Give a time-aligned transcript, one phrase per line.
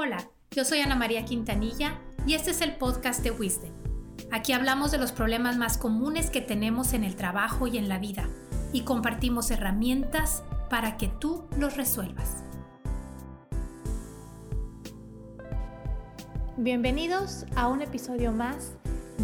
[0.00, 3.72] Hola, yo soy Ana María Quintanilla y este es el podcast de Wisdom.
[4.30, 7.98] Aquí hablamos de los problemas más comunes que tenemos en el trabajo y en la
[7.98, 8.28] vida
[8.72, 12.44] y compartimos herramientas para que tú los resuelvas.
[16.56, 18.74] Bienvenidos a un episodio más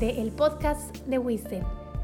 [0.00, 1.62] del podcast de Wisdom.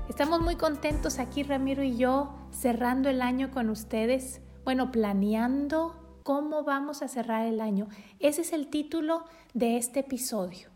[0.08, 6.64] Estamos muy contentos aquí Ramiro y yo cerrando el año con ustedes, bueno, planeando cómo
[6.64, 7.88] vamos a cerrar el año.
[8.18, 9.24] Ese es el título
[9.54, 10.68] de este episodio,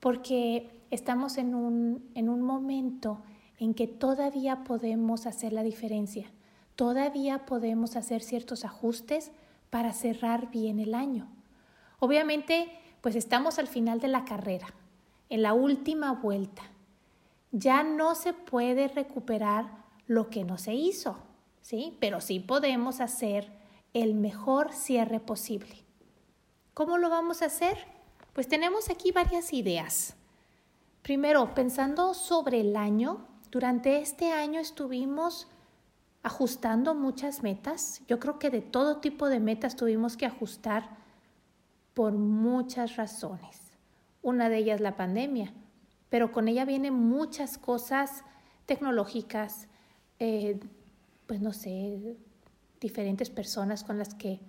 [0.00, 3.22] porque estamos en un, en un momento
[3.58, 6.30] en que todavía podemos hacer la diferencia,
[6.76, 9.32] todavía podemos hacer ciertos ajustes
[9.70, 11.28] para cerrar bien el año.
[11.98, 12.70] Obviamente,
[13.00, 14.68] pues estamos al final de la carrera,
[15.28, 16.62] en la última vuelta.
[17.50, 19.70] Ya no se puede recuperar
[20.06, 21.18] lo que no se hizo,
[21.60, 21.96] ¿sí?
[22.00, 23.57] Pero sí podemos hacer
[24.02, 25.84] el mejor cierre posible.
[26.74, 27.76] ¿Cómo lo vamos a hacer?
[28.32, 30.14] Pues tenemos aquí varias ideas.
[31.02, 35.48] Primero, pensando sobre el año, durante este año estuvimos
[36.22, 38.02] ajustando muchas metas.
[38.06, 40.98] Yo creo que de todo tipo de metas tuvimos que ajustar
[41.94, 43.72] por muchas razones.
[44.22, 45.52] Una de ellas la pandemia,
[46.10, 48.24] pero con ella vienen muchas cosas
[48.66, 49.66] tecnológicas,
[50.18, 50.60] eh,
[51.26, 52.16] pues no sé,
[52.80, 54.40] diferentes personas con las que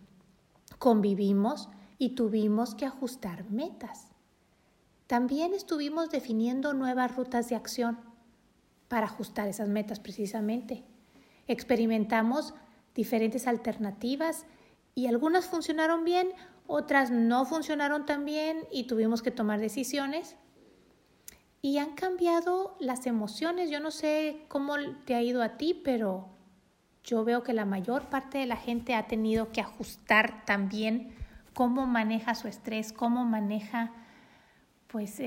[0.77, 4.07] convivimos y tuvimos que ajustar metas.
[5.07, 7.99] También estuvimos definiendo nuevas rutas de acción
[8.87, 10.83] para ajustar esas metas precisamente.
[11.47, 12.53] Experimentamos
[12.93, 14.45] diferentes alternativas
[14.93, 16.29] y algunas funcionaron bien,
[16.67, 20.35] otras no funcionaron tan bien y tuvimos que tomar decisiones.
[21.61, 23.69] Y han cambiado las emociones.
[23.69, 26.29] Yo no sé cómo te ha ido a ti, pero
[27.09, 31.15] yo veo que la mayor parte de la gente ha tenido que ajustar también
[31.55, 33.91] cómo maneja su estrés, cómo maneja
[34.85, 35.19] pues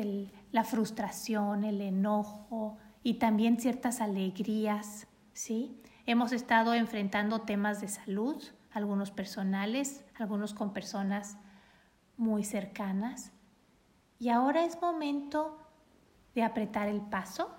[0.52, 5.76] la frustración, el enojo y también ciertas alegrías, ¿sí?
[6.06, 8.40] Hemos estado enfrentando temas de salud,
[8.70, 11.36] algunos personales, algunos con personas
[12.16, 13.32] muy cercanas.
[14.20, 15.58] Y ahora es momento
[16.36, 17.50] de apretar el paso,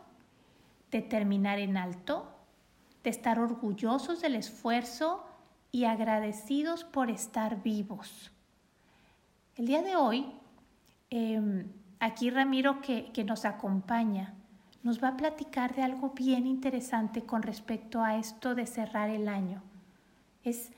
[0.92, 2.33] de terminar en alto
[3.04, 5.26] de estar orgullosos del esfuerzo
[5.72, 8.32] y agradecidos por estar vivos.
[9.56, 10.26] El día de hoy,
[11.10, 14.34] em, aquí Ramiro que, que nos acompaña,
[14.84, 19.28] nos va a platicar de algo bien interesante con respecto a esto de cerrar el
[19.28, 19.62] año.
[20.44, 20.72] Es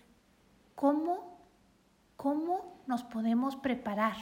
[0.76, 1.38] cómo,
[2.16, 4.16] cómo nos podemos preparar,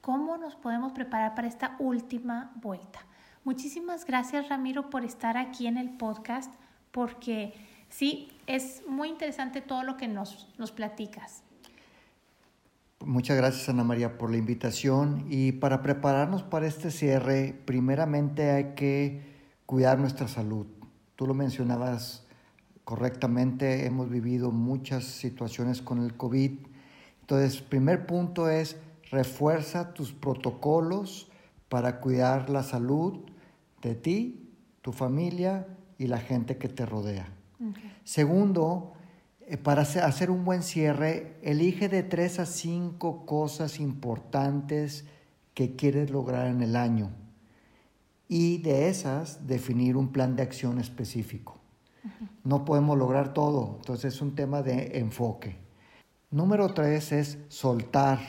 [0.00, 3.00] cómo nos podemos preparar para esta última vuelta.
[3.44, 6.52] Muchísimas gracias Ramiro por estar aquí en el podcast
[6.96, 7.52] porque
[7.90, 11.42] sí, es muy interesante todo lo que nos, platicas.
[13.04, 18.74] Muchas gracias Ana María por la invitación y para prepararnos para este cierre, primeramente hay
[18.74, 19.20] que
[19.66, 20.66] cuidar nuestra salud.
[21.16, 22.24] Tú lo mencionabas
[22.84, 26.52] correctamente, hemos vivido muchas situaciones con el COVID.
[27.20, 28.78] Entonces, primer punto es
[29.10, 31.30] refuerza tus protocolos
[31.68, 33.20] para cuidar la salud
[33.82, 34.48] de ti,
[34.80, 35.66] tu familia
[35.98, 37.28] y la gente que te rodea.
[38.04, 38.92] Segundo,
[39.46, 45.04] eh, para hacer un buen cierre, elige de tres a cinco cosas importantes
[45.54, 47.10] que quieres lograr en el año
[48.28, 51.58] y de esas definir un plan de acción específico.
[52.44, 55.56] No podemos lograr todo, entonces es un tema de enfoque.
[56.30, 58.20] Número tres es soltar,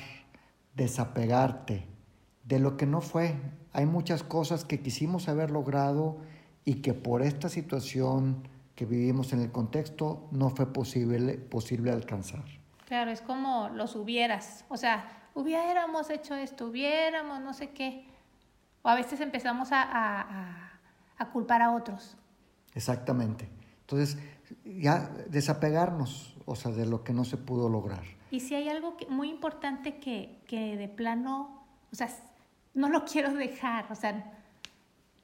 [0.76, 1.86] desapegarte
[2.44, 3.36] de lo que no fue.
[3.74, 6.18] Hay muchas cosas que quisimos haber logrado
[6.68, 8.46] y que por esta situación
[8.76, 12.44] que vivimos en el contexto no fue posible, posible alcanzar.
[12.86, 18.06] Claro, es como los hubieras, o sea, hubiéramos hecho esto, hubiéramos no sé qué,
[18.82, 20.80] o a veces empezamos a, a,
[21.18, 22.18] a culpar a otros.
[22.76, 23.48] Exactamente.
[23.80, 24.18] Entonces,
[24.66, 28.04] ya desapegarnos, o sea, de lo que no se pudo lograr.
[28.30, 31.64] Y si hay algo muy importante que, que de plano,
[31.94, 32.10] o sea,
[32.74, 34.34] no lo quiero dejar, o sea,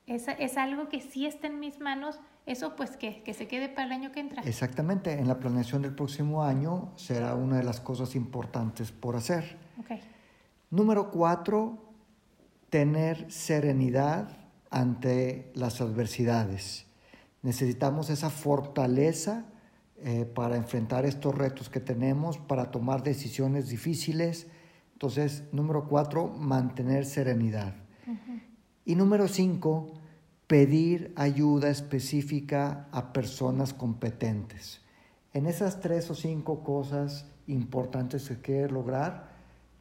[0.07, 3.69] es, es, algo que sí está en mis manos, eso pues que, que se quede
[3.69, 4.41] para el año que entra.
[4.43, 9.57] Exactamente, en la planeación del próximo año será una de las cosas importantes por hacer.
[9.81, 10.01] Okay.
[10.69, 11.77] Número cuatro,
[12.69, 14.35] tener serenidad
[14.71, 16.87] ante las adversidades.
[17.43, 19.45] Necesitamos esa fortaleza
[19.97, 24.47] eh, para enfrentar estos retos que tenemos, para tomar decisiones difíciles.
[24.93, 27.75] Entonces, número cuatro, mantener serenidad.
[28.85, 29.93] Y número cinco,
[30.47, 34.81] pedir ayuda específica a personas competentes.
[35.33, 39.31] En esas tres o cinco cosas importantes que quieres lograr,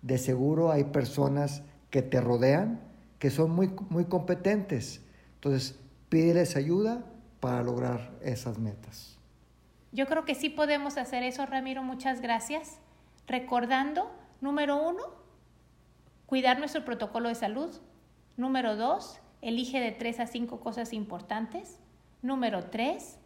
[0.02, 2.80] De seguro hay personas que te rodean
[3.20, 5.00] que son muy, muy competentes.
[5.34, 5.78] Entonces,
[6.08, 7.04] pídeles ayuda
[7.38, 9.16] para lograr esas metas.
[9.92, 11.84] Yo creo que sí podemos hacer eso, Ramiro.
[11.84, 12.78] Muchas gracias.
[13.28, 14.10] Recordando,
[14.40, 15.02] número uno,
[16.26, 17.70] cuidar nuestro protocolo de salud.
[18.36, 21.78] Número dos, elige de tres a cinco cosas importantes.
[22.22, 23.18] Número tres,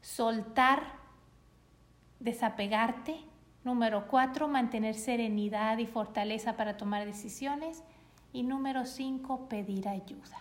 [0.00, 0.82] soltar,
[2.20, 3.16] desapegarte.
[3.64, 7.82] Número cuatro, mantener serenidad y fortaleza para tomar decisiones.
[8.32, 10.38] Y número cinco, pedir ayuda.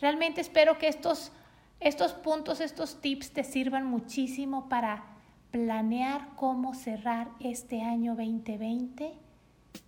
[0.00, 1.32] Realmente espero que estos,
[1.80, 5.04] estos puntos, estos tips te sirvan muchísimo para
[5.50, 9.23] planear cómo cerrar este año 2020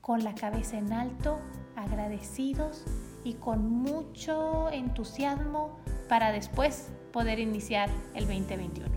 [0.01, 1.41] con la cabeza en alto,
[1.77, 2.85] agradecidos
[3.25, 5.79] y con mucho entusiasmo
[6.09, 8.89] para después poder iniciar el 2021.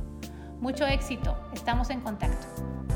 [0.60, 2.89] Mucho éxito, estamos en contacto.